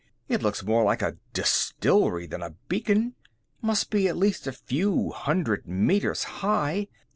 [0.27, 3.13] It looks more like a distillery than a beacon
[3.61, 6.87] must be at least a few hundred meters high.